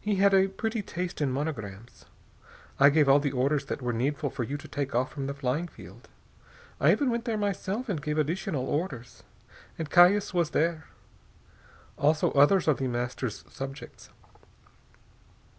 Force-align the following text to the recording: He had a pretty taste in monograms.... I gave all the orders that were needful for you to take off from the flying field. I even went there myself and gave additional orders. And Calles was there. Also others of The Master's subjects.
He 0.00 0.14
had 0.14 0.32
a 0.32 0.48
pretty 0.48 0.80
taste 0.80 1.20
in 1.20 1.30
monograms.... 1.30 2.06
I 2.80 2.88
gave 2.88 3.06
all 3.06 3.20
the 3.20 3.32
orders 3.32 3.66
that 3.66 3.82
were 3.82 3.92
needful 3.92 4.30
for 4.30 4.42
you 4.42 4.56
to 4.56 4.66
take 4.66 4.94
off 4.94 5.12
from 5.12 5.26
the 5.26 5.34
flying 5.34 5.68
field. 5.68 6.08
I 6.80 6.90
even 6.90 7.10
went 7.10 7.26
there 7.26 7.36
myself 7.36 7.86
and 7.90 8.00
gave 8.00 8.16
additional 8.16 8.64
orders. 8.64 9.24
And 9.76 9.90
Calles 9.90 10.32
was 10.32 10.52
there. 10.52 10.86
Also 11.98 12.30
others 12.30 12.66
of 12.66 12.78
The 12.78 12.88
Master's 12.88 13.44
subjects. 13.52 14.08